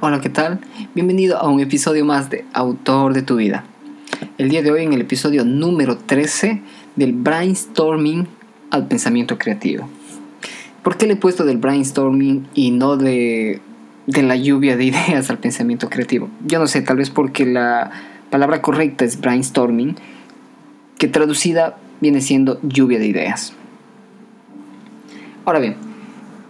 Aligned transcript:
Hola, 0.00 0.20
¿qué 0.20 0.28
tal? 0.28 0.60
Bienvenido 0.94 1.38
a 1.38 1.48
un 1.48 1.58
episodio 1.58 2.04
más 2.04 2.30
de 2.30 2.44
Autor 2.52 3.14
de 3.14 3.22
tu 3.22 3.36
vida. 3.36 3.64
El 4.38 4.48
día 4.48 4.62
de 4.62 4.70
hoy 4.70 4.84
en 4.84 4.92
el 4.92 5.00
episodio 5.00 5.44
número 5.44 5.98
13 5.98 6.62
del 6.94 7.12
brainstorming 7.12 8.28
al 8.70 8.86
pensamiento 8.86 9.38
creativo. 9.38 9.88
¿Por 10.84 10.96
qué 10.96 11.08
le 11.08 11.14
he 11.14 11.16
puesto 11.16 11.44
del 11.44 11.58
brainstorming 11.58 12.46
y 12.54 12.70
no 12.70 12.96
de, 12.96 13.60
de 14.06 14.22
la 14.22 14.36
lluvia 14.36 14.76
de 14.76 14.84
ideas 14.86 15.30
al 15.30 15.38
pensamiento 15.38 15.90
creativo? 15.90 16.30
Yo 16.46 16.60
no 16.60 16.68
sé, 16.68 16.82
tal 16.82 16.98
vez 16.98 17.10
porque 17.10 17.44
la 17.44 17.90
palabra 18.30 18.62
correcta 18.62 19.04
es 19.04 19.20
brainstorming, 19.20 19.96
que 20.96 21.08
traducida 21.08 21.76
viene 22.00 22.20
siendo 22.20 22.60
lluvia 22.62 23.00
de 23.00 23.06
ideas. 23.08 23.52
Ahora 25.44 25.58
bien, 25.58 25.74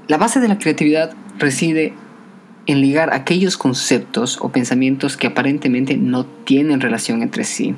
la 0.09 0.19
base 0.19 0.39
de 0.39 0.49
la 0.49 0.59
creatividad 0.59 1.15
reside 1.39 1.95
en 2.67 2.81
ligar 2.81 3.13
aquellos 3.13 3.57
conceptos 3.57 4.39
o 4.41 4.51
pensamientos 4.51 5.17
que 5.17 5.27
aparentemente 5.27 5.97
no 5.97 6.25
tienen 6.25 6.81
relación 6.81 7.23
entre 7.23 7.45
sí. 7.45 7.75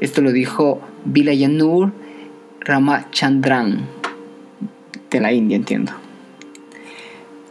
Esto 0.00 0.20
lo 0.20 0.32
dijo 0.32 0.80
Vilayanur 1.04 1.92
Ramachandran, 2.60 3.86
de 5.10 5.20
la 5.20 5.32
India, 5.32 5.56
entiendo. 5.56 5.92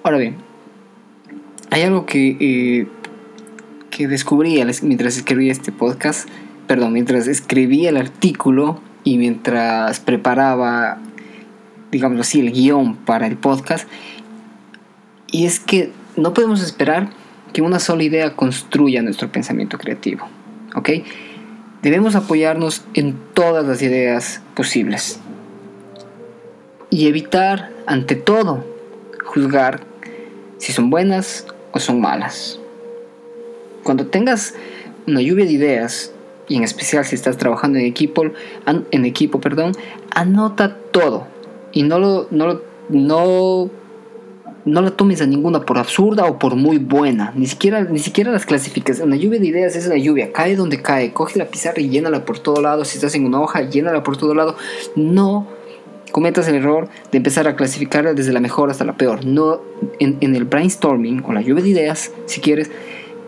Ahora 0.03 0.17
bien, 0.17 0.35
hay 1.71 1.81
algo 1.81 2.05
que, 2.05 2.37
eh, 2.39 2.87
que 3.89 4.07
descubrí 4.07 4.63
mientras 4.83 5.17
escribía 5.17 5.51
este 5.51 5.71
podcast, 5.71 6.29
perdón, 6.67 6.93
mientras 6.93 7.27
escribía 7.27 7.89
el 7.89 7.97
artículo 7.97 8.79
y 9.03 9.17
mientras 9.17 9.99
preparaba, 9.99 10.99
digamos 11.91 12.19
así, 12.19 12.39
el 12.39 12.51
guion 12.51 12.95
para 12.95 13.27
el 13.27 13.35
podcast, 13.35 13.87
y 15.31 15.45
es 15.45 15.59
que 15.59 15.91
no 16.19 16.33
podemos 16.33 16.61
esperar 16.61 17.09
que 17.53 17.61
una 17.61 17.79
sola 17.79 18.03
idea 18.03 18.35
construya 18.35 19.01
nuestro 19.01 19.31
pensamiento 19.31 19.77
creativo. 19.77 20.27
¿Ok? 20.75 20.89
Debemos 21.81 22.15
apoyarnos 22.15 22.83
en 22.93 23.17
todas 23.33 23.65
las 23.65 23.81
ideas 23.81 24.41
posibles. 24.55 25.19
Y 26.89 27.07
evitar, 27.07 27.71
ante 27.85 28.15
todo, 28.15 28.65
juzgar 29.23 29.81
si 30.57 30.73
son 30.73 30.89
buenas 30.89 31.47
o 31.71 31.79
son 31.79 32.01
malas. 32.01 32.59
Cuando 33.83 34.07
tengas 34.07 34.55
una 35.07 35.21
lluvia 35.21 35.45
de 35.45 35.53
ideas, 35.53 36.11
y 36.47 36.57
en 36.57 36.63
especial 36.63 37.05
si 37.05 37.15
estás 37.15 37.37
trabajando 37.37 37.79
en 37.79 37.85
equipo, 37.85 38.23
en 38.65 39.05
equipo 39.05 39.39
perdón, 39.39 39.71
anota 40.11 40.75
todo. 40.91 41.27
Y 41.71 41.83
no 41.83 41.99
lo, 41.99 42.27
no, 42.31 42.59
no 42.89 43.69
no 44.69 44.81
la 44.81 44.91
tomes 44.91 45.21
a 45.21 45.25
ninguna 45.25 45.65
por 45.65 45.77
absurda 45.77 46.25
o 46.25 46.39
por 46.39 46.55
muy 46.55 46.77
buena. 46.77 47.33
Ni 47.35 47.47
siquiera, 47.47 47.83
ni 47.83 47.99
siquiera 47.99 48.31
las 48.31 48.45
clasificas. 48.45 48.99
Una 48.99 49.15
lluvia 49.15 49.39
de 49.39 49.47
ideas 49.47 49.75
es 49.75 49.87
una 49.87 49.97
lluvia. 49.97 50.31
Cae 50.31 50.55
donde 50.55 50.81
cae. 50.81 51.13
Coge 51.13 51.39
la 51.39 51.45
pizarra 51.45 51.81
y 51.81 51.89
llénala 51.89 52.25
por 52.25 52.39
todo 52.39 52.61
lado. 52.61 52.85
Si 52.85 52.97
estás 52.97 53.15
en 53.15 53.25
una 53.25 53.41
hoja, 53.41 53.61
llénala 53.61 54.03
por 54.03 54.17
todo 54.17 54.33
lado. 54.33 54.55
No 54.95 55.47
cometas 56.11 56.47
el 56.47 56.55
error 56.55 56.89
de 57.11 57.17
empezar 57.17 57.47
a 57.47 57.55
clasificarla 57.55 58.13
desde 58.13 58.33
la 58.33 58.39
mejor 58.39 58.69
hasta 58.69 58.85
la 58.85 58.97
peor. 58.97 59.25
No 59.25 59.61
en, 59.99 60.17
el 60.35 60.45
brainstorming 60.45 61.23
o 61.25 61.33
la 61.33 61.41
lluvia 61.41 61.63
de 61.63 61.69
ideas, 61.69 62.11
si 62.25 62.41
quieres. 62.41 62.69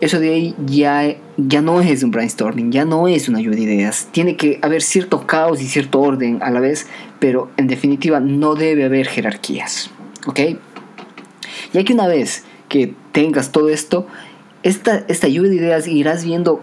Eso 0.00 0.18
de 0.18 0.30
ahí 0.30 0.56
ya, 0.66 1.14
ya 1.36 1.62
no 1.62 1.80
es 1.80 2.02
un 2.02 2.10
brainstorming, 2.10 2.72
ya 2.72 2.84
no 2.84 3.06
es 3.06 3.28
una 3.28 3.40
lluvia 3.40 3.58
de 3.58 3.64
ideas. 3.64 4.08
Tiene 4.10 4.36
que 4.36 4.58
haber 4.60 4.82
cierto 4.82 5.28
caos 5.28 5.62
y 5.62 5.66
cierto 5.66 6.00
orden 6.00 6.40
a 6.42 6.50
la 6.50 6.58
vez, 6.58 6.88
pero 7.20 7.50
en 7.56 7.68
definitiva 7.68 8.18
no 8.18 8.56
debe 8.56 8.84
haber 8.84 9.06
jerarquías. 9.06 9.90
¿Ok? 10.26 10.40
Ya 11.72 11.84
que 11.84 11.92
una 11.94 12.06
vez 12.06 12.44
que 12.68 12.94
tengas 13.12 13.52
todo 13.52 13.68
esto, 13.68 14.06
esta, 14.62 15.04
esta 15.08 15.28
lluvia 15.28 15.50
de 15.50 15.56
ideas 15.56 15.86
irás 15.86 16.24
viendo 16.24 16.60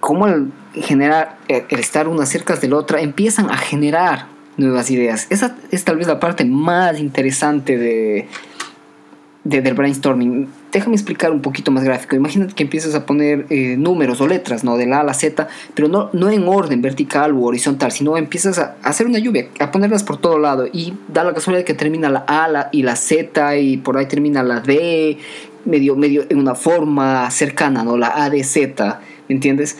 cómo 0.00 0.26
al 0.26 0.52
generar, 0.74 1.38
eh, 1.48 1.64
el 1.68 1.80
estar 1.80 2.08
una 2.08 2.26
cerca 2.26 2.56
de 2.56 2.68
la 2.68 2.76
otra, 2.76 3.00
empiezan 3.00 3.50
a 3.50 3.56
generar 3.56 4.26
nuevas 4.56 4.90
ideas. 4.90 5.26
Esa 5.30 5.56
es 5.70 5.84
tal 5.84 5.96
vez 5.96 6.06
la 6.06 6.20
parte 6.20 6.44
más 6.44 7.00
interesante 7.00 7.78
de, 7.78 8.28
del 9.44 9.74
brainstorming. 9.74 10.48
Déjame 10.72 10.96
explicar 10.96 11.30
un 11.30 11.42
poquito 11.42 11.70
más 11.70 11.84
gráfico. 11.84 12.16
Imagínate 12.16 12.54
que 12.54 12.62
empiezas 12.62 12.94
a 12.94 13.04
poner 13.04 13.46
eh, 13.50 13.76
números 13.76 14.20
o 14.22 14.26
letras, 14.26 14.64
¿no? 14.64 14.78
De 14.78 14.86
la 14.86 14.98
A 14.98 15.00
a 15.00 15.04
la 15.04 15.14
Z, 15.14 15.46
pero 15.74 15.88
no, 15.88 16.08
no 16.14 16.30
en 16.30 16.48
orden 16.48 16.80
vertical 16.80 17.34
u 17.34 17.44
horizontal, 17.44 17.92
sino 17.92 18.16
empiezas 18.16 18.58
a 18.58 18.76
hacer 18.82 19.06
una 19.06 19.18
lluvia, 19.18 19.48
a 19.60 19.70
ponerlas 19.70 20.02
por 20.02 20.16
todo 20.16 20.38
lado 20.38 20.66
y 20.72 20.94
da 21.08 21.24
la 21.24 21.34
casualidad 21.34 21.64
que 21.64 21.74
termina 21.74 22.08
la 22.08 22.24
A 22.26 22.68
y 22.72 22.82
la 22.82 22.96
Z 22.96 23.56
y 23.58 23.76
por 23.76 23.98
ahí 23.98 24.06
termina 24.06 24.42
la 24.42 24.60
D, 24.60 25.18
medio, 25.66 25.94
medio 25.94 26.24
en 26.28 26.38
una 26.38 26.54
forma 26.54 27.30
cercana, 27.30 27.84
¿no? 27.84 27.98
La 27.98 28.24
A 28.24 28.30
de 28.30 28.42
Z, 28.44 29.00
¿me 29.28 29.34
entiendes? 29.34 29.76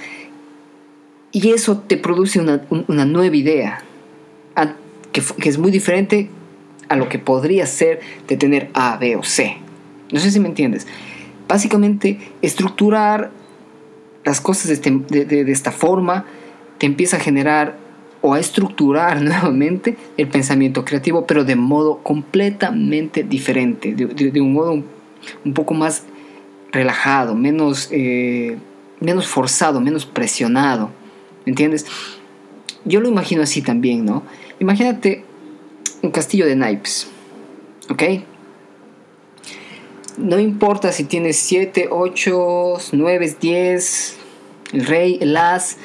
Y 1.32 1.50
eso 1.50 1.78
te 1.78 1.96
produce 1.96 2.38
una, 2.38 2.62
una 2.70 3.04
nueva 3.06 3.34
idea, 3.34 3.82
que, 5.10 5.22
que 5.40 5.48
es 5.48 5.58
muy 5.58 5.70
diferente 5.70 6.28
a 6.94 6.96
lo 6.96 7.08
que 7.08 7.18
podría 7.18 7.66
ser 7.66 8.00
de 8.28 8.36
tener 8.36 8.70
A, 8.72 8.96
B 8.96 9.16
o 9.16 9.22
C. 9.24 9.56
No 10.12 10.20
sé 10.20 10.30
si 10.30 10.38
me 10.38 10.48
entiendes. 10.48 10.86
Básicamente, 11.48 12.18
estructurar 12.40 13.30
las 14.24 14.40
cosas 14.40 14.68
de, 14.68 14.74
este, 14.74 15.50
esta 15.50 15.72
forma 15.72 16.24
te 16.78 16.86
empieza 16.86 17.16
a 17.16 17.20
generar 17.20 17.76
o 18.22 18.32
a 18.32 18.40
estructurar 18.40 19.20
nuevamente 19.22 19.96
el 20.16 20.28
pensamiento 20.28 20.84
creativo, 20.84 21.26
pero 21.26 21.44
de 21.44 21.56
modo 21.56 21.98
completamente 21.98 23.24
diferente, 23.24 23.94
de, 23.94 24.40
un 24.40 24.52
modo 24.52 24.72
un, 25.44 25.52
poco 25.52 25.74
más 25.74 26.04
relajado, 26.70 27.34
menos, 27.34 27.88
eh, 27.90 28.56
menos 29.00 29.26
forzado, 29.26 29.80
menos 29.80 30.06
presionado. 30.06 30.90
¿Me 31.44 31.50
entiendes? 31.50 31.86
Yo 32.84 33.00
lo 33.00 33.08
imagino 33.08 33.42
así 33.42 33.62
también, 33.62 34.04
¿no? 34.04 34.22
Imagínate 34.60 35.24
un 36.04 36.10
castillo 36.10 36.46
de 36.46 36.54
naipes. 36.54 37.08
¿Ok? 37.88 38.02
No 40.18 40.38
importa 40.38 40.92
si 40.92 41.04
tienes 41.04 41.36
7, 41.38 41.88
8, 41.90 42.76
9, 42.92 43.36
10, 43.40 44.16
el 44.74 44.86
rey, 44.86 45.18
el 45.20 45.36
as, 45.36 45.78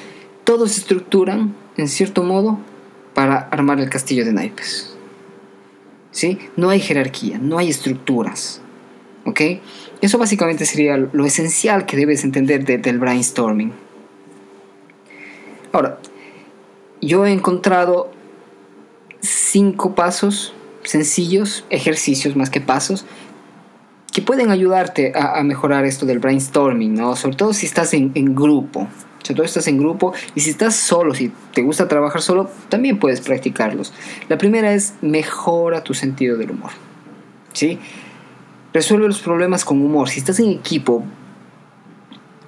todos 0.44 0.74
se 0.74 0.81
estructuran 0.81 1.56
en 1.78 1.88
cierto 1.88 2.24
modo 2.24 2.59
para 3.13 3.38
armar 3.38 3.80
el 3.80 3.90
castillo 3.90 4.25
de 4.25 4.34
naipes. 4.34 4.94
¿Sí? 6.12 6.38
No 6.57 6.69
hay 6.69 6.81
jerarquía, 6.81 7.40
no 7.40 7.57
hay 7.57 7.69
estructuras. 7.69 8.62
¿Ok? 9.25 9.41
Eso 10.01 10.18
básicamente 10.18 10.66
sería 10.66 10.97
lo 10.97 11.25
esencial 11.25 11.86
que 11.86 11.96
debes 11.96 12.24
entender 12.24 12.66
del 12.66 13.00
brainstorming. 13.00 13.72
Ahora, 15.72 16.00
yo 17.01 17.25
he 17.25 17.31
encontrado 17.31 18.12
cinco 19.59 19.94
pasos 19.94 20.53
sencillos, 20.84 21.66
ejercicios 21.70 22.38
más 22.38 22.50
que 22.50 22.62
pasos, 22.62 23.06
que 24.14 24.22
pueden 24.22 24.52
ayudarte 24.52 25.12
a, 25.14 25.44
mejorar 25.44 25.84
esto 25.84 26.06
del 26.06 26.20
brainstorming, 26.20 26.94
¿no? 26.94 27.18
Sobre 27.18 27.36
todo 27.36 27.52
si 27.52 27.66
estás 27.66 27.94
en, 27.94 28.14
grupo. 28.34 28.88
Sobre 29.22 29.36
todo 29.36 29.44
si 29.44 29.50
estás 29.50 29.68
en 29.68 29.78
grupo 29.78 30.14
y 30.34 30.40
si 30.40 30.52
estás 30.52 30.78
solo, 30.78 31.14
si 31.14 31.34
te 31.53 31.62
gusta 31.62 31.90
trabajar 31.90 32.22
solo, 32.22 32.50
también 32.69 33.00
puedes 33.00 33.19
practicarlos. 33.19 33.92
La 34.30 34.38
primera 34.38 34.74
es 34.74 34.94
mejora 35.02 35.84
tu 35.84 35.94
sentido 35.94 36.38
del 36.38 36.52
humor. 36.52 36.72
¿Sí? 37.52 37.80
Resuelve 38.74 39.08
los 39.08 39.19
problemas 39.19 39.66
con 39.66 39.81
humor. 39.81 40.08
Si 40.08 40.19
estás 40.19 40.40
en 40.40 40.52
equipo, 40.52 41.03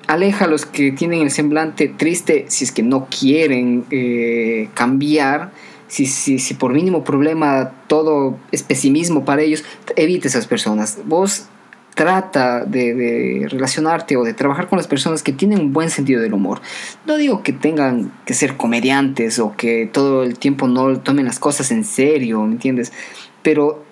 aleja 0.07 0.45
a 0.45 0.47
los 0.47 0.65
que 0.65 0.93
tienen 0.93 1.19
el 1.23 1.31
semblante 1.31 1.89
triste 1.89 2.45
si 2.47 2.63
es 2.63 2.71
que 2.71 2.83
no 2.83 3.07
quieren 3.07 3.83
eh, 3.91 4.69
cambiar 4.73 5.51
si, 5.91 6.05
si, 6.05 6.39
si 6.39 6.53
por 6.53 6.71
mínimo 6.71 7.03
problema 7.03 7.73
todo 7.87 8.37
es 8.53 8.63
pesimismo 8.63 9.25
para 9.25 9.41
ellos, 9.41 9.65
evite 9.97 10.29
esas 10.29 10.47
personas. 10.47 10.99
Vos 11.03 11.47
trata 11.95 12.63
de, 12.63 13.45
relacionarte 13.49 14.15
o 14.15 14.23
de 14.23 14.33
trabajar 14.33 14.69
con 14.69 14.77
las 14.77 14.87
personas 14.87 15.21
que 15.21 15.33
tienen 15.33 15.59
un 15.59 15.73
buen 15.73 15.89
sentido 15.89 16.21
del 16.21 16.33
humor. 16.33 16.61
No 17.05 17.17
digo 17.17 17.43
que 17.43 17.51
tengan 17.51 18.13
que 18.25 18.33
ser 18.33 18.55
comediantes 18.55 19.37
o 19.37 19.57
que 19.57 19.89
todo 19.91 20.23
el 20.23 20.39
tiempo 20.39 20.69
no 20.69 20.97
tomen 21.01 21.25
las 21.25 21.39
cosas 21.39 21.71
en 21.71 21.83
serio, 21.83 22.41
¿me 22.43 22.53
entiendes? 22.53 22.93
Pero 23.41 23.83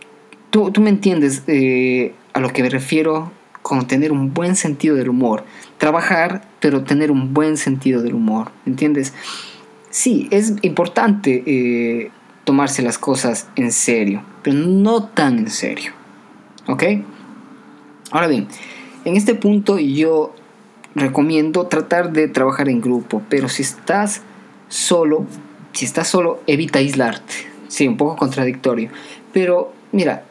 tú, 0.52 0.72
tú 0.72 0.80
me 0.80 0.92
entiendes 0.92 1.44
eh, 1.48 2.14
a 2.32 2.40
lo 2.40 2.54
que 2.54 2.64
me 2.64 2.70
refiero 2.70 3.30
con 3.62 3.88
tener 3.88 4.14
un 4.14 4.34
buen 4.34 4.56
sentido 4.56 4.96
del 4.96 5.10
humor. 5.10 5.44
Trabajar, 5.78 6.48
pero 6.62 6.86
tener 6.86 7.12
un 7.12 7.34
buen 7.34 7.58
sentido 7.58 8.02
del 8.02 8.14
humor, 8.14 8.54
¿me 8.64 8.72
entiendes? 8.72 9.14
Sí, 9.90 10.28
es 10.32 10.54
importante 10.62 11.44
eh, 11.46 12.12
tomarse 12.44 12.82
las 12.82 12.98
cosas 12.98 13.48
en 13.56 13.72
serio, 13.72 14.24
pero 14.44 14.58
no 14.58 15.04
tan 15.04 15.40
en 15.40 15.50
serio. 15.50 15.92
¿Ok? 16.68 16.84
Ahora 18.12 18.28
bien, 18.28 18.48
en 19.06 19.16
este 19.16 19.36
punto 19.36 19.80
yo 19.80 20.34
recomiendo 20.96 21.68
tratar 21.68 22.12
de 22.12 22.28
trabajar 22.28 22.70
en 22.70 22.82
grupo, 22.82 23.22
pero 23.30 23.50
si 23.50 23.62
estás 23.62 24.22
solo, 24.68 25.26
si 25.74 25.86
estás 25.86 26.08
solo, 26.08 26.42
evita 26.48 26.80
aislarte. 26.80 27.34
Sí, 27.68 27.88
un 27.88 27.98
poco 27.98 28.16
contradictorio. 28.16 28.90
Pero 29.32 29.74
mira, 29.92 30.24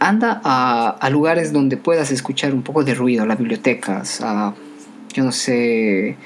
anda 0.00 0.40
a, 0.44 1.10
lugares 1.10 1.52
donde 1.52 1.76
puedas 1.76 2.10
escuchar 2.10 2.54
un 2.54 2.62
poco 2.62 2.84
de 2.84 2.94
ruido, 2.94 3.26
las 3.26 3.38
bibliotecas, 3.38 4.20
a, 4.20 4.54
yo 5.12 5.24
no 5.24 5.32
sé, 5.32 6.16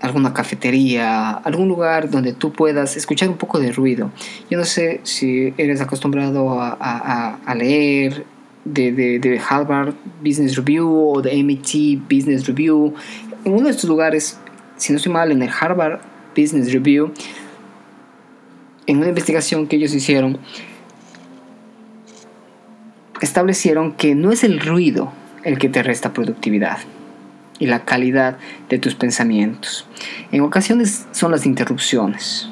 alguna 0.00 0.32
cafetería, 0.32 1.30
algún 1.30 1.68
lugar 1.68 2.10
donde 2.10 2.32
tú 2.32 2.52
puedas 2.52 2.96
escuchar 2.96 3.28
un 3.28 3.36
poco 3.36 3.58
de 3.58 3.72
ruido. 3.72 4.10
Yo 4.50 4.58
no 4.58 4.64
sé 4.64 5.00
si 5.02 5.52
eres 5.58 5.80
acostumbrado 5.80 6.58
a, 6.60 7.54
leer 7.54 8.24
de, 8.64 9.40
Harvard 9.48 9.94
Business 10.24 10.56
Review 10.56 11.12
o 11.12 11.22
de 11.22 11.42
MIT 11.42 12.02
Business 12.10 12.46
Review. 12.46 12.94
En 13.44 13.52
uno 13.52 13.64
de 13.64 13.70
estos 13.70 13.88
lugares, 13.88 14.38
si 14.76 14.92
no 14.92 14.96
estoy 14.96 15.12
mal, 15.12 15.32
en 15.32 15.42
el 15.42 15.50
Harvard 15.50 16.00
Business 16.36 16.72
Review, 16.72 17.12
en 18.86 18.98
una 18.98 19.08
investigación 19.08 19.66
que 19.66 19.76
ellos 19.76 19.94
hicieron, 19.94 20.38
establecieron 23.20 23.92
que 23.92 24.14
no 24.14 24.32
es 24.32 24.44
el 24.44 24.60
ruido 24.60 25.12
el 25.44 25.58
que 25.58 25.68
te 25.68 25.82
resta 25.82 26.12
productividad 26.12 26.78
y 27.60 27.66
la 27.66 27.84
calidad 27.84 28.38
de 28.68 28.78
tus 28.78 28.96
pensamientos. 28.96 29.86
En 30.32 30.40
ocasiones 30.40 31.06
son 31.12 31.30
las 31.30 31.46
interrupciones. 31.46 32.48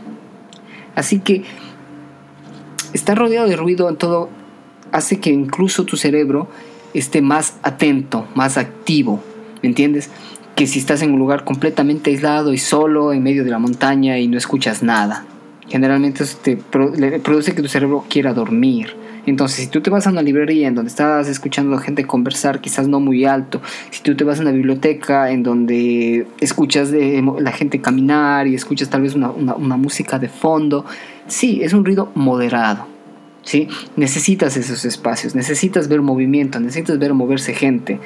Así 0.94 1.18
que 1.18 1.42
estar 2.92 3.18
rodeado 3.18 3.48
de 3.48 3.56
ruido 3.56 3.88
en 3.88 3.96
todo 3.96 4.28
hace 4.92 5.18
que 5.18 5.30
incluso 5.30 5.84
tu 5.84 5.96
cerebro 5.96 6.48
esté 6.94 7.22
más 7.22 7.56
atento, 7.62 8.26
más 8.34 8.56
activo, 8.58 9.22
¿me 9.62 9.70
entiendes? 9.70 10.10
Que 10.54 10.66
si 10.66 10.78
estás 10.78 11.02
en 11.02 11.12
un 11.12 11.18
lugar 11.18 11.44
completamente 11.44 12.10
aislado 12.10 12.52
y 12.52 12.58
solo 12.58 13.12
en 13.12 13.22
medio 13.22 13.44
de 13.44 13.50
la 13.50 13.58
montaña 13.58 14.18
y 14.18 14.28
no 14.28 14.36
escuchas 14.36 14.82
nada. 14.82 15.24
Generalmente 15.68 16.24
eso 16.24 16.38
te 16.42 16.56
produce 16.56 17.54
que 17.54 17.62
tu 17.62 17.68
cerebro 17.68 18.04
quiera 18.08 18.32
dormir 18.32 18.94
entonces, 19.28 19.64
si 19.64 19.66
tú 19.66 19.80
te 19.80 19.90
vas 19.90 20.06
a 20.06 20.10
una 20.10 20.22
librería 20.22 20.68
en 20.68 20.74
donde 20.74 20.88
estás 20.88 21.28
escuchando 21.28 21.76
a 21.76 21.80
gente 21.80 22.04
conversar, 22.04 22.60
quizás 22.60 22.88
no 22.88 23.00
muy 23.00 23.24
alto, 23.24 23.60
si 23.90 24.02
tú 24.02 24.16
te 24.16 24.24
vas 24.24 24.38
a 24.38 24.42
una 24.42 24.52
biblioteca 24.52 25.30
en 25.30 25.42
donde 25.42 26.26
escuchas 26.40 26.90
de 26.90 27.22
la 27.40 27.52
gente 27.52 27.80
caminar 27.80 28.46
y 28.46 28.54
escuchas 28.54 28.88
tal 28.88 29.02
vez 29.02 29.14
una, 29.14 29.76
música 29.76 30.18
de 30.18 30.28
fondo, 30.28 30.84
sí, 31.26 31.60
es 31.62 31.72
un 31.72 31.84
ruido 31.84 32.10
moderado. 32.14 32.86
¿sí? 33.42 33.68
Necesitas 33.96 34.56
esos 34.56 34.84
espacios, 34.84 35.34
necesitas 35.34 35.88
ver 35.88 36.02
movimiento, 36.02 36.60
necesitas 36.60 36.98
ver 36.98 37.14
moverse 37.14 37.54
gente. 37.54 38.00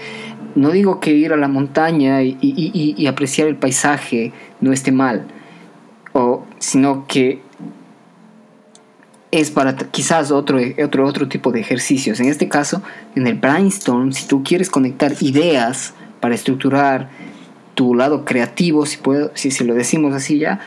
No 0.54 0.70
digo 0.70 1.00
que 1.00 1.12
ir 1.12 1.32
a 1.32 1.36
la 1.36 1.48
montaña 1.48 2.22
y, 2.22 2.36
y 2.40 3.06
apreciar 3.06 3.48
el 3.48 3.56
paisaje 3.56 4.32
no 4.60 4.72
esté 4.72 4.92
mal, 4.92 5.26
o, 6.12 6.44
sino 6.58 7.06
que 7.06 7.40
es 9.32 9.50
para 9.50 9.74
quizás 9.76 10.30
otro, 10.30 10.58
otro, 10.84 11.06
otro 11.06 11.26
tipo 11.26 11.50
de 11.52 11.60
ejercicios. 11.60 12.20
En 12.20 12.28
este 12.28 12.48
caso, 12.48 12.82
en 13.16 13.26
el 13.26 13.34
brainstorm, 13.34 14.12
si 14.12 14.28
tú 14.28 14.44
quieres 14.44 14.68
conectar 14.68 15.14
ideas 15.20 15.94
para 16.20 16.34
estructurar 16.34 17.08
tu 17.74 17.94
lado 17.94 18.26
creativo, 18.26 18.84
si, 18.84 18.98
puedo, 18.98 19.32
si 19.34 19.50
lo 19.64 19.74
decimos 19.74 20.14
así 20.14 20.38
ya, 20.38 20.60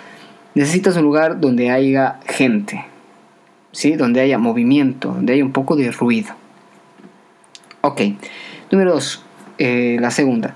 necesitas 0.55 0.97
un 0.97 1.03
lugar 1.03 1.39
donde 1.39 1.69
haya 1.69 2.19
gente, 2.27 2.83
¿sí? 3.71 3.95
donde 3.95 4.21
haya 4.21 4.39
movimiento, 4.39 5.09
donde 5.09 5.33
haya 5.33 5.45
un 5.45 5.53
poco 5.53 5.75
de 5.75 5.91
ruido. 5.91 6.33
Ok, 7.81 8.01
número 8.71 8.93
dos, 8.93 9.23
eh, 9.59 9.97
la 10.01 10.09
segunda. 10.09 10.55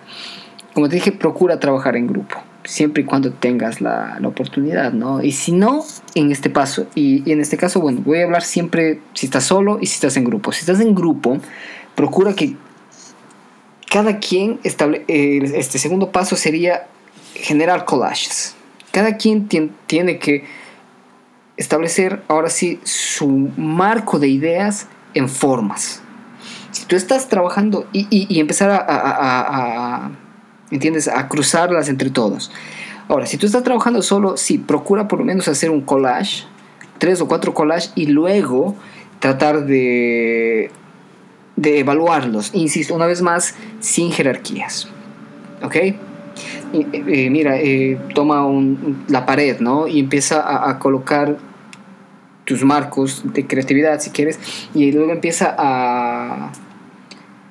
Como 0.73 0.89
te 0.89 0.95
dije, 0.95 1.11
procura 1.11 1.59
trabajar 1.59 1.95
en 1.95 2.07
grupo 2.07 2.48
siempre 2.69 3.01
y 3.01 3.05
cuando 3.05 3.33
tengas 3.33 3.81
la, 3.81 4.17
la, 4.19 4.27
oportunidad, 4.27 4.93
¿no? 4.93 5.23
Y 5.23 5.31
si 5.31 5.51
no, 5.51 5.83
en 6.13 6.31
este 6.31 6.51
paso, 6.51 6.85
y, 6.93 7.29
en 7.31 7.41
este 7.41 7.57
caso, 7.57 7.81
bueno, 7.81 8.01
voy 8.05 8.19
a 8.19 8.25
hablar 8.25 8.43
siempre 8.43 9.01
si 9.15 9.25
estás 9.25 9.45
solo 9.45 9.79
y 9.81 9.87
si 9.87 9.95
estás 9.95 10.15
en 10.17 10.23
grupo. 10.23 10.51
Si 10.51 10.59
estás 10.59 10.79
en 10.79 10.93
grupo, 10.93 11.39
procura 11.95 12.33
que 12.33 12.55
cada 13.89 14.19
quien 14.19 14.59
estable, 14.63 15.03
este 15.07 15.79
segundo 15.79 16.11
paso 16.11 16.35
sería 16.35 16.85
generar 17.33 17.85
collages. 17.85 18.55
Cada 18.91 19.17
quien 19.17 19.47
tiene 19.87 20.19
que 20.19 20.45
establecer 21.57 22.21
ahora 22.27 22.51
sí 22.51 22.79
su 22.83 23.49
marco 23.57 24.19
de 24.19 24.27
ideas 24.27 24.87
en 25.15 25.27
formas. 25.27 26.03
Si 26.71 26.85
tú 26.85 26.95
estás 26.95 27.29
trabajando 27.29 27.87
y, 27.91 28.07
y, 28.11 28.39
empezar 28.39 28.85
a 28.87 30.11
¿entiendes? 30.71 31.07
A 31.07 31.27
cruzarlas 31.27 31.89
entre 31.89 32.09
todos. 32.09 32.51
Ahora, 33.07 33.25
si 33.25 33.37
tú 33.37 33.45
estás 33.47 33.63
trabajando 33.63 34.01
solo, 34.01 34.37
sí, 34.37 34.59
procura 34.59 35.07
por 35.07 35.19
lo 35.19 35.25
menos 35.25 35.47
hacer 35.47 35.71
un 35.71 35.81
collage, 35.81 36.43
tres 36.99 37.21
o 37.21 37.27
cuatro 37.27 37.53
collages, 37.53 37.91
y 37.95 38.05
luego 38.05 38.75
tratar 39.19 39.65
de, 39.65 40.69
de 41.55 41.79
evaluarlos. 41.79 42.51
Insisto, 42.53 42.93
una 42.93 43.07
vez 43.07 43.21
más, 43.21 43.55
sin 43.79 44.11
jerarquías. 44.11 44.87
¿Ok? 45.63 45.75
Eh, 45.75 47.29
mira, 47.31 47.57
eh, 47.59 47.97
toma 48.13 48.47
la 49.07 49.25
pared, 49.25 49.59
¿no? 49.59 49.87
Y 49.87 49.99
empieza 49.99 50.41
a, 50.41 50.69
a, 50.69 50.79
colocar 50.79 51.37
tus 52.45 52.63
marcos 52.63 53.23
de 53.25 53.47
creatividad, 53.47 53.99
si 53.99 54.11
quieres, 54.11 54.39
y 54.75 54.91
luego 54.91 55.11
empieza 55.11 55.55
a 55.57 56.51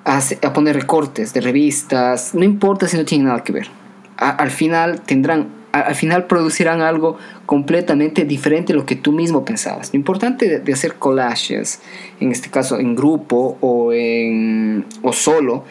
a, 0.08 0.52
poner 0.54 0.74
recortes 0.74 1.34
de 1.34 1.40
revistas, 1.42 2.34
no 2.34 2.42
importa 2.42 2.88
si 2.88 2.96
no 2.96 3.04
tiene 3.04 3.24
nada 3.24 3.44
que 3.44 3.52
ver. 3.52 3.68
al 4.16 4.50
final 4.50 5.02
tendrán, 5.02 5.48
al 5.72 5.94
final 5.94 6.26
producirán 6.26 6.80
algo 6.80 7.18
completamente 7.44 8.24
diferente 8.24 8.72
a 8.72 8.76
lo 8.76 8.86
que 8.86 8.96
tú 8.96 9.12
mismo 9.12 9.44
pensabas. 9.44 9.92
Lo 9.92 9.98
importante 9.98 10.60
de, 10.60 10.72
hacer 10.72 10.94
collages, 10.94 11.80
en 12.20 12.32
este 12.32 12.50
caso 12.50 12.78
en 12.78 12.96
grupo 12.96 13.58
o, 13.60 13.92
en, 13.92 14.86
o 15.02 15.12
solo, 15.12 15.64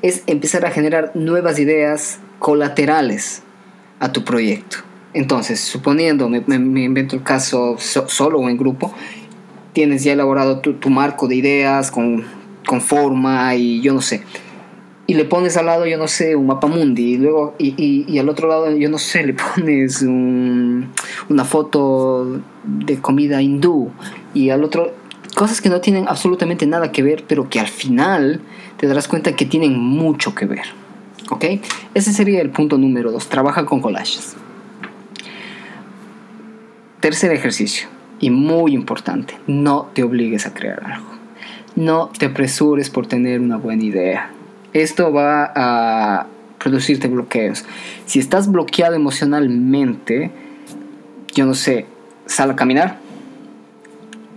es 0.00 0.22
empezar 0.26 0.64
a 0.64 0.70
generar 0.70 1.12
nuevas 1.14 1.58
ideas 1.58 2.18
colaterales 2.38 3.42
a 4.00 4.10
tu 4.10 4.24
proyecto. 4.24 4.78
Entonces, 5.12 5.60
suponiendo, 5.60 6.30
me, 6.30 6.38
invento 6.82 7.14
el 7.14 7.22
caso 7.22 7.76
solo 7.78 8.38
o 8.38 8.48
en 8.48 8.56
grupo, 8.56 8.94
tienes 9.74 10.02
ya 10.02 10.14
elaborado 10.14 10.60
tu, 10.60 10.74
tu 10.74 10.88
marco 10.88 11.28
de 11.28 11.36
ideas 11.36 11.90
con 11.90 12.41
con 12.66 12.80
forma 12.80 13.54
y 13.54 13.80
yo 13.80 13.92
no 13.92 14.00
sé. 14.00 14.22
Y 15.06 15.14
le 15.14 15.24
pones 15.24 15.56
al 15.56 15.66
lado, 15.66 15.84
yo 15.86 15.98
no 15.98 16.08
sé, 16.08 16.36
un 16.36 16.46
mapa 16.46 16.68
mundi. 16.68 17.14
Y 17.14 17.16
luego, 17.18 17.54
y, 17.58 18.04
y, 18.08 18.18
al 18.18 18.28
otro 18.28 18.48
lado, 18.48 18.70
yo 18.70 18.88
no 18.88 18.98
sé, 18.98 19.26
le 19.26 19.34
pones 19.56 20.02
una 20.02 21.44
foto 21.44 22.40
de 22.64 22.98
comida 23.00 23.42
hindú. 23.42 23.90
Y 24.32 24.50
al 24.50 24.64
otro, 24.64 24.94
cosas 25.34 25.60
que 25.60 25.68
no 25.68 25.80
tienen 25.80 26.06
absolutamente 26.08 26.66
nada 26.66 26.92
que 26.92 27.02
ver, 27.02 27.24
pero 27.26 27.48
que 27.48 27.60
al 27.60 27.68
final 27.68 28.40
te 28.76 28.86
darás 28.86 29.08
cuenta 29.08 29.34
que 29.34 29.44
tienen 29.44 29.78
mucho 29.78 30.34
que 30.34 30.46
ver. 30.46 30.66
¿Ok? 31.30 31.44
Ese 31.94 32.12
sería 32.12 32.40
el 32.40 32.50
punto 32.50 32.78
número 32.78 33.10
dos. 33.10 33.28
Trabaja 33.28 33.64
con 33.66 33.80
collages. 33.80 34.36
Tercer 37.00 37.32
ejercicio, 37.32 37.88
y 38.20 38.30
muy 38.30 38.74
importante, 38.74 39.36
no 39.48 39.90
te 39.92 40.04
obligues 40.04 40.46
a 40.46 40.54
crear 40.54 40.84
algo. 40.84 41.21
No 41.76 42.10
te 42.18 42.26
apresures 42.26 42.90
por 42.90 43.06
tener 43.06 43.40
una 43.40 43.56
buena 43.56 43.82
idea. 43.82 44.30
Esto 44.72 45.12
va 45.12 45.52
a 45.54 46.26
producirte 46.58 47.08
bloqueos. 47.08 47.64
Si 48.06 48.18
estás 48.18 48.50
bloqueado 48.50 48.94
emocionalmente, 48.94 50.30
yo 51.34 51.46
no 51.46 51.54
sé, 51.54 51.86
sal 52.26 52.50
a 52.50 52.56
caminar 52.56 52.98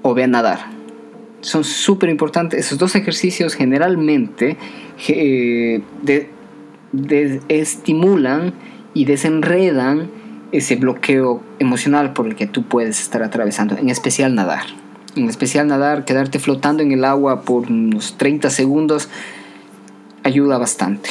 o 0.01 0.13
ve 0.13 0.23
a 0.23 0.27
nadar. 0.27 0.59
Son 1.41 1.63
súper 1.63 2.09
importantes. 2.09 2.65
Esos 2.65 2.77
dos 2.77 2.95
ejercicios 2.95 3.53
generalmente 3.53 4.57
eh, 5.07 5.81
estimulan 7.49 8.53
y 8.93 9.05
desenredan 9.05 10.09
ese 10.51 10.77
bloqueo 10.77 11.43
emocional 11.59 12.13
por 12.13 12.27
el 12.27 12.35
que 12.35 12.47
tú 12.47 12.63
puedes 12.63 13.01
estar 13.01 13.21
atravesando, 13.23 13.77
en 13.77 13.89
especial 13.89 14.35
nadar 14.35 14.84
en 15.15 15.29
especial 15.29 15.67
nadar, 15.67 16.05
quedarte 16.05 16.39
flotando 16.39 16.84
en 16.84 16.91
el 16.91 17.05
agua 17.05 17.41
por 17.41 17.72
unos 17.72 18.17
30 18.17 18.50
segundos, 18.50 19.10
ayuda 20.24 20.57
bastante. 20.57 21.10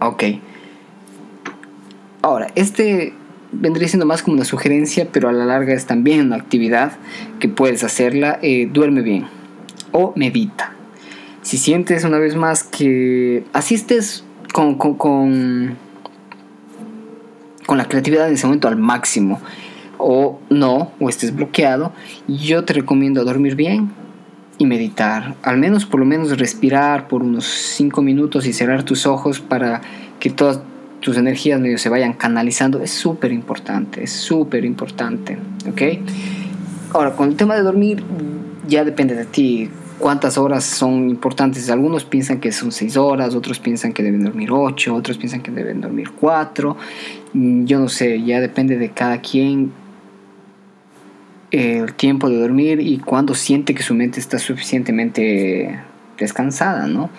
Ok. 0.00 0.24
Ahora, 2.22 2.48
este 2.54 3.12
vendría 3.52 3.88
siendo 3.88 4.06
más 4.06 4.22
como 4.22 4.36
una 4.36 4.44
sugerencia, 4.44 5.08
pero 5.12 5.28
a 5.28 5.32
la 5.32 5.44
larga 5.44 5.74
es 5.74 5.86
también 5.86 6.26
una 6.26 6.36
actividad 6.36 6.92
que 7.38 7.48
puedes 7.48 7.84
hacerla. 7.84 8.38
Eh, 8.42 8.68
duerme 8.72 9.02
bien 9.02 9.26
o 9.92 10.12
medita. 10.16 10.72
Si 11.42 11.58
sientes 11.58 12.04
una 12.04 12.18
vez 12.18 12.36
más 12.36 12.62
que 12.62 13.44
asistes 13.52 14.24
con, 14.52 14.76
con, 14.76 14.94
con, 14.94 15.76
con 17.66 17.78
la 17.78 17.86
creatividad 17.86 18.28
en 18.28 18.34
ese 18.34 18.46
momento 18.46 18.68
al 18.68 18.76
máximo 18.76 19.40
o 20.00 20.40
no, 20.50 20.92
o 21.00 21.08
estés 21.08 21.34
bloqueado, 21.34 21.92
yo 22.26 22.64
te 22.64 22.72
recomiendo 22.72 23.24
dormir 23.24 23.54
bien 23.54 23.90
y 24.58 24.66
meditar. 24.66 25.36
Al 25.42 25.58
menos, 25.58 25.86
por 25.86 26.00
lo 26.00 26.06
menos, 26.06 26.38
respirar 26.38 27.08
por 27.08 27.22
unos 27.22 27.46
5 27.46 28.02
minutos 28.02 28.46
y 28.46 28.52
cerrar 28.52 28.82
tus 28.82 29.06
ojos 29.06 29.40
para 29.40 29.80
que 30.18 30.30
todas 30.30 30.60
tus 31.00 31.16
energías 31.16 31.60
medio 31.60 31.78
se 31.78 31.88
vayan 31.88 32.12
canalizando. 32.12 32.82
Es 32.82 32.90
súper 32.90 33.32
importante, 33.32 34.04
es 34.04 34.12
súper 34.12 34.64
importante. 34.64 35.38
¿Ok? 35.68 35.82
Ahora, 36.92 37.12
con 37.12 37.28
el 37.28 37.36
tema 37.36 37.54
de 37.54 37.62
dormir, 37.62 38.02
ya 38.68 38.84
depende 38.84 39.14
de 39.14 39.24
ti 39.24 39.70
cuántas 39.98 40.36
horas 40.38 40.64
son 40.64 41.08
importantes. 41.08 41.70
Algunos 41.70 42.04
piensan 42.04 42.40
que 42.40 42.50
son 42.50 42.72
seis 42.72 42.96
horas, 42.96 43.34
otros 43.34 43.60
piensan 43.60 43.92
que 43.92 44.02
deben 44.02 44.24
dormir 44.24 44.50
ocho, 44.50 44.94
otros 44.94 45.16
piensan 45.18 45.42
que 45.42 45.52
deben 45.52 45.80
dormir 45.80 46.10
cuatro. 46.18 46.76
Mm, 47.32 47.64
yo 47.64 47.78
no 47.78 47.88
sé, 47.88 48.22
ya 48.22 48.40
depende 48.40 48.76
de 48.76 48.90
cada 48.90 49.20
quien 49.20 49.72
el 51.50 51.94
tiempo 51.94 52.28
de 52.28 52.38
dormir 52.38 52.80
y 52.80 52.98
cuando 52.98 53.34
siente 53.34 53.74
que 53.74 53.82
su 53.82 53.94
mente 53.94 54.20
está 54.20 54.38
suficientemente 54.38 55.80
descansada, 56.18 56.86
¿no? 56.86 57.10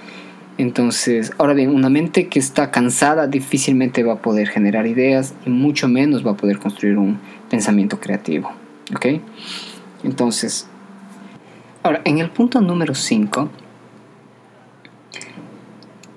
Entonces, 0.58 1.34
ahora 1.38 1.54
bien, 1.54 1.74
una 1.74 1.90
mente 1.90 2.28
que 2.28 2.40
está 2.40 2.72
cansada 2.72 3.28
difícilmente 3.28 4.04
va 4.04 4.14
a 4.14 4.22
poder 4.22 4.48
generar 4.48 4.86
ideas 4.86 5.34
y 5.46 5.50
mucho 5.50 5.88
menos 5.88 6.26
va 6.26 6.32
a 6.32 6.38
poder 6.38 6.60
construir 6.60 6.98
un 6.98 7.20
pensamiento 7.50 8.00
creativo, 8.00 8.52
¿ok? 8.96 9.08
Entonces, 10.04 10.68
ahora, 11.84 12.02
en 12.06 12.20
el 12.20 12.30
punto 12.30 12.62
número 12.62 12.94
5, 12.94 13.50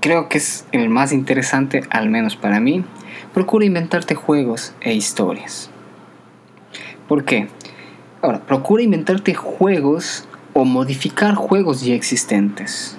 creo 0.01 0.29
que 0.29 0.39
es 0.39 0.67
el 0.73 0.91
más 0.91 1.13
interesante, 1.13 1.83
al 1.91 2.11
menos 2.11 2.37
para 2.37 2.61
mí, 2.61 2.85
procura 3.33 3.65
inventarte 3.65 4.15
juegos 4.15 4.75
e 4.81 4.93
historias. 4.95 5.71
¿Por 7.09 7.25
qué? 7.25 7.49
Ahora, 8.25 8.41
procura 8.41 8.83
inventarte 8.83 9.35
juegos 9.35 10.27
o 10.55 10.65
modificar 10.65 11.35
juegos 11.35 11.83
ya 11.83 11.95
existentes. 11.95 12.97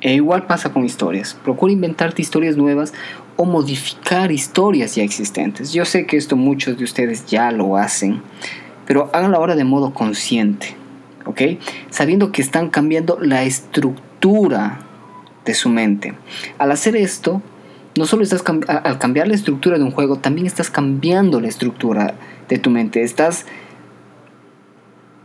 E 0.00 0.14
igual 0.14 0.46
pasa 0.46 0.72
con 0.72 0.86
historias. 0.86 1.34
Procura 1.34 1.74
inventarte 1.74 2.22
historias 2.22 2.56
nuevas 2.56 2.94
o 3.36 3.44
modificar 3.44 4.32
historias 4.32 4.94
ya 4.94 5.02
existentes. 5.02 5.74
Yo 5.74 5.84
sé 5.84 6.06
que 6.06 6.16
esto 6.16 6.36
muchos 6.36 6.78
de 6.78 6.84
ustedes 6.84 7.26
ya 7.26 7.50
lo 7.50 7.76
hacen, 7.76 8.22
pero 8.86 9.10
háganlo 9.12 9.36
ahora 9.36 9.56
de 9.56 9.64
modo 9.64 9.92
consciente, 9.92 10.74
¿ok? 11.26 11.42
Sabiendo 11.90 12.32
que 12.32 12.40
están 12.40 12.70
cambiando 12.70 13.18
la 13.20 13.42
estructura 13.42 14.80
de 15.44 15.52
su 15.52 15.68
mente. 15.68 16.14
Al 16.56 16.72
hacer 16.72 16.96
esto, 16.96 17.42
no 17.98 18.06
solo 18.06 18.22
estás 18.22 18.42
al 18.66 18.98
cambiar 18.98 19.28
la 19.28 19.34
estructura 19.34 19.76
de 19.76 19.84
un 19.84 19.90
juego, 19.90 20.16
también 20.16 20.46
estás 20.46 20.70
cambiando 20.70 21.42
la 21.42 21.48
estructura 21.48 22.14
de 22.48 22.58
tu 22.58 22.70
mente. 22.70 23.02
Estás 23.02 23.44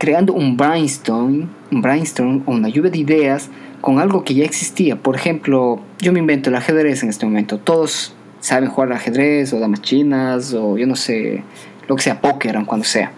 creando 0.08 0.32
un 0.32 0.56
brainstorm, 0.56 1.50
un 1.70 1.82
brainstorm 1.82 2.42
o 2.46 2.52
una 2.52 2.70
lluvia 2.70 2.90
de 2.90 2.96
ideas 2.96 3.50
con 3.82 3.98
algo 3.98 4.24
que 4.24 4.32
ya 4.32 4.46
existía. 4.46 4.96
Por 4.96 5.14
ejemplo, 5.14 5.80
yo 5.98 6.14
me 6.14 6.18
invento 6.18 6.48
el 6.48 6.56
ajedrez 6.56 7.02
en 7.02 7.10
este 7.10 7.26
momento. 7.26 7.58
Todos 7.58 8.14
saben 8.40 8.70
jugar 8.70 8.88
al 8.88 8.96
ajedrez 8.96 9.52
o 9.52 9.60
damas 9.60 9.82
chinas 9.82 10.54
o 10.54 10.78
yo 10.78 10.86
no 10.86 10.96
sé, 10.96 11.42
lo 11.88 11.96
que 11.96 12.04
sea, 12.04 12.22
póker 12.22 12.56
o 12.56 12.64
cuando 12.64 12.86
sea. 12.86 13.12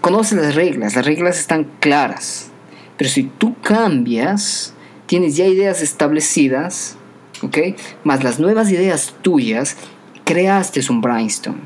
Conoces 0.00 0.38
las 0.38 0.54
reglas, 0.54 0.94
las 0.94 1.04
reglas 1.04 1.40
están 1.40 1.66
claras. 1.80 2.52
Pero 2.96 3.10
si 3.10 3.24
tú 3.24 3.56
cambias, 3.60 4.74
tienes 5.06 5.34
ya 5.36 5.44
ideas 5.44 5.82
establecidas, 5.82 6.96
¿ok? 7.42 7.58
Más 8.04 8.22
las 8.22 8.38
nuevas 8.38 8.70
ideas 8.70 9.16
tuyas, 9.22 9.76
creaste 10.24 10.82
un 10.88 11.00
brainstorm, 11.00 11.58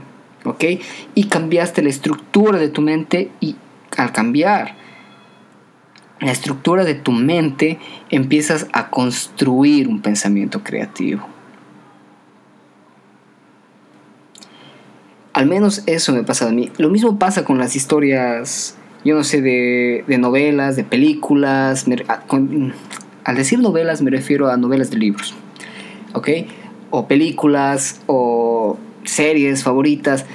¿ok? 0.47 0.65
Y 1.15 1.25
cambiaste 1.25 1.83
la 1.83 1.91
estructura 1.91 2.59
de 2.59 2.71
tu 2.71 2.81
mente 2.81 3.31
y 3.39 3.57
al 4.03 4.13
cambiar 4.13 4.75
la 6.21 6.31
estructura 6.31 6.85
de 6.85 6.95
tu 6.95 7.13
mente, 7.13 7.79
empiezas 8.11 8.69
a 8.73 8.91
construir 8.91 9.89
un 9.89 10.01
pensamiento 10.01 10.63
creativo. 10.63 11.27
Al 15.33 15.47
menos 15.47 15.83
eso 15.87 16.13
me 16.13 16.23
pasa 16.23 16.49
a 16.49 16.53
mí. 16.53 16.71
Lo 16.79 16.91
mismo 16.91 17.19
pasa 17.19 17.45
con 17.45 17.59
las 17.59 17.75
historias, 17.75 18.77
yo 19.05 19.17
no 19.17 19.25
sé, 19.25 19.41
de, 19.41 20.05
novelas, 20.19 20.77
de 20.77 20.85
películas. 20.85 21.87
al 23.25 23.37
decir 23.37 23.59
novelas 23.59 24.03
me 24.03 24.11
refiero 24.11 24.49
a 24.49 24.57
novelas 24.57 24.91
de 24.91 24.99
libros, 24.99 25.35
¿ok? 26.13 26.29
O 26.91 27.09
películas 27.09 28.01
o 28.07 28.79
series 29.05 29.65
favoritas 29.65 30.27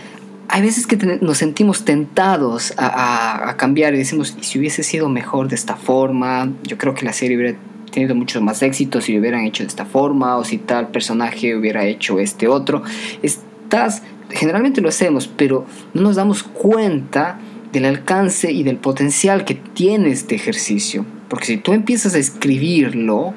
hay 0.50 0.62
veces 0.62 0.88
que 0.88 0.98
nos 0.98 1.38
sentimos 1.38 1.84
tentados 1.86 2.74
a, 2.78 3.56
cambiar 3.58 3.94
y 3.94 3.98
decimos, 3.98 4.36
¿y 4.40 4.44
si 4.44 4.60
hubiese 4.60 4.84
sido 4.84 5.10
mejor 5.10 5.50
de 5.50 5.56
esta 5.56 5.76
forma? 5.76 6.52
Yo 6.64 6.78
creo 6.78 6.94
que 6.94 7.06
la 7.06 7.14
serie 7.14 7.38
hubiera 7.38 7.58
tenido 7.92 8.16
mucho 8.16 8.42
más 8.42 8.62
éxito 8.62 9.02
si 9.02 9.14
lo 9.14 9.20
hubieran 9.20 9.46
hecho 9.46 9.64
de 9.64 9.68
esta 9.68 9.86
forma 9.86 10.38
o 10.38 10.44
si 10.44 10.58
tal 10.58 10.90
personaje 10.90 11.56
hubiera 11.56 11.86
hecho 11.86 12.20
este 12.20 12.48
otro. 12.48 12.84
Estás, 13.22 14.04
generalmente 14.30 14.82
lo 14.82 14.90
hacemos, 14.90 15.28
pero 15.28 15.66
no 15.94 16.02
nos 16.02 16.16
damos 16.16 16.44
cuenta 16.44 17.40
del 17.74 17.86
alcance 17.86 18.52
y 18.52 18.64
del 18.64 18.78
potencial 18.78 19.44
que 19.44 19.56
tiene 19.56 20.12
este 20.12 20.36
ejercicio. 20.36 21.06
Porque 21.28 21.46
si 21.46 21.58
tú 21.58 21.74
empiezas 21.74 22.16
a 22.16 22.20
escribirlo, 22.20 23.34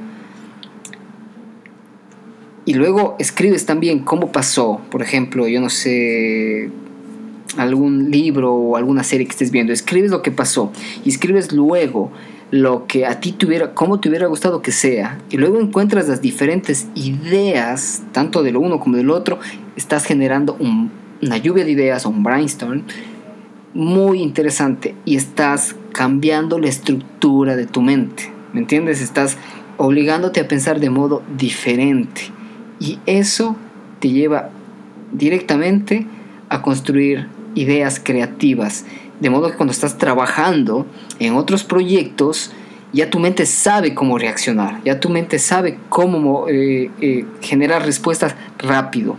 y 2.66 2.74
luego 2.74 3.16
escribes 3.18 3.66
también 3.66 4.00
cómo 4.00 4.30
pasó, 4.30 4.80
por 4.90 5.02
ejemplo, 5.02 5.48
yo 5.48 5.60
no 5.60 5.70
sé, 5.70 6.70
algún 7.56 8.10
libro 8.10 8.54
o 8.54 8.76
alguna 8.76 9.02
serie 9.02 9.26
que 9.26 9.32
estés 9.32 9.50
viendo, 9.50 9.72
escribes 9.72 10.10
lo 10.10 10.22
que 10.22 10.30
pasó 10.30 10.72
escribes 11.04 11.52
luego 11.52 12.10
lo 12.50 12.86
que 12.86 13.06
a 13.06 13.20
ti 13.20 13.32
te 13.32 13.46
hubiera, 13.46 13.74
cómo 13.74 14.00
te 14.00 14.08
hubiera 14.08 14.26
gustado 14.26 14.60
que 14.60 14.72
sea, 14.72 15.20
y 15.30 15.36
luego 15.36 15.60
encuentras 15.60 16.08
las 16.08 16.20
diferentes 16.20 16.88
ideas, 16.94 18.02
tanto 18.12 18.42
de 18.42 18.52
lo 18.52 18.60
uno 18.60 18.80
como 18.80 18.96
del 18.96 19.10
otro, 19.10 19.38
estás 19.76 20.04
generando 20.04 20.56
una 20.58 21.38
lluvia 21.38 21.64
de 21.64 21.70
ideas 21.70 22.06
un 22.06 22.22
brainstorm 22.22 22.82
muy 23.72 24.20
interesante 24.20 24.96
y 25.04 25.14
estás 25.14 25.76
cambiando 25.92 26.58
la 26.58 26.68
estructura 26.68 27.54
de 27.54 27.66
tu 27.66 27.82
mente, 27.82 28.32
¿me 28.52 28.60
entiendes? 28.60 29.00
Estás 29.00 29.36
obligándote 29.76 30.40
a 30.40 30.48
pensar 30.48 30.80
de 30.80 30.90
modo 30.90 31.22
diferente 31.38 32.22
y 32.80 32.98
eso 33.06 33.54
te 34.00 34.10
lleva 34.10 34.50
directamente 35.12 36.06
a 36.48 36.62
construir 36.62 37.28
ideas 37.54 38.00
creativas. 38.02 38.84
De 39.20 39.30
modo 39.30 39.50
que 39.50 39.56
cuando 39.56 39.72
estás 39.72 39.98
trabajando 39.98 40.86
en 41.18 41.34
otros 41.34 41.64
proyectos, 41.64 42.52
ya 42.92 43.10
tu 43.10 43.20
mente 43.20 43.46
sabe 43.46 43.94
cómo 43.94 44.18
reaccionar, 44.18 44.82
ya 44.84 44.98
tu 44.98 45.08
mente 45.08 45.38
sabe 45.38 45.78
cómo 45.88 46.48
eh, 46.48 46.90
eh, 47.00 47.24
generar 47.40 47.84
respuestas 47.84 48.34
rápido. 48.58 49.16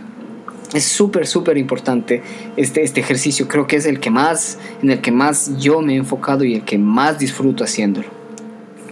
Es 0.74 0.84
súper, 0.84 1.26
súper 1.26 1.58
importante 1.58 2.22
este, 2.56 2.82
este 2.82 3.00
ejercicio. 3.00 3.46
Creo 3.46 3.66
que 3.66 3.76
es 3.76 3.86
el 3.86 4.00
que 4.00 4.10
más, 4.10 4.58
en 4.82 4.90
el 4.90 5.00
que 5.00 5.12
más 5.12 5.58
yo 5.58 5.82
me 5.82 5.94
he 5.94 5.96
enfocado 5.96 6.44
y 6.44 6.54
el 6.54 6.64
que 6.64 6.78
más 6.78 7.18
disfruto 7.18 7.62
haciéndolo. 7.62 8.08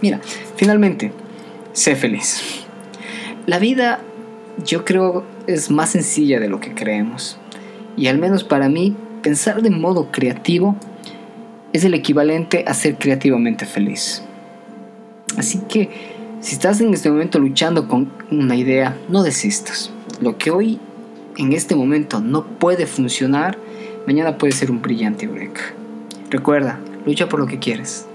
Mira, 0.01 0.21
finalmente, 0.55 1.11
sé 1.73 1.95
feliz. 1.95 2.41
La 3.47 3.57
vida, 3.57 3.99
yo 4.63 4.85
creo, 4.85 5.23
es 5.47 5.71
más 5.71 5.89
sencilla 5.89 6.39
de 6.39 6.49
lo 6.49 6.59
que 6.59 6.73
creemos. 6.73 7.37
Y 7.97 8.07
al 8.07 8.19
menos 8.19 8.43
para 8.43 8.69
mí, 8.69 8.95
pensar 9.21 9.61
de 9.61 9.69
modo 9.69 10.11
creativo 10.11 10.75
es 11.73 11.85
el 11.85 11.93
equivalente 11.93 12.65
a 12.67 12.73
ser 12.73 12.95
creativamente 12.95 13.65
feliz. 13.65 14.23
Así 15.37 15.59
que 15.69 15.89
si 16.41 16.53
estás 16.53 16.81
en 16.81 16.93
este 16.93 17.09
momento 17.09 17.39
luchando 17.39 17.87
con 17.87 18.11
una 18.31 18.55
idea, 18.55 18.97
no 19.09 19.23
desistas. 19.23 19.91
Lo 20.19 20.37
que 20.37 20.51
hoy 20.51 20.79
en 21.37 21.53
este 21.53 21.75
momento 21.75 22.19
no 22.19 22.45
puede 22.45 22.87
funcionar, 22.87 23.57
mañana 24.05 24.37
puede 24.37 24.53
ser 24.53 24.71
un 24.71 24.81
brillante 24.81 25.27
break. 25.27 25.73
Recuerda, 26.29 26.79
lucha 27.05 27.29
por 27.29 27.39
lo 27.39 27.47
que 27.47 27.59
quieres. 27.59 28.07